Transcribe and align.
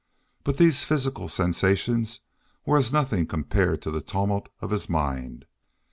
But 0.43 0.57
these 0.57 0.83
physical 0.83 1.27
sensations 1.27 2.21
were 2.65 2.79
as 2.79 2.91
nothing 2.91 3.27
compared 3.27 3.83
to 3.83 3.91
the 3.91 4.01
tumult 4.01 4.49
of 4.59 4.71
his 4.71 4.89
mind. 4.89 5.45